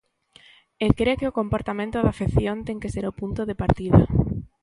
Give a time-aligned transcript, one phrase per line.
[0.85, 3.99] E cre que o comportamento da afección ten que ser o punto de partida.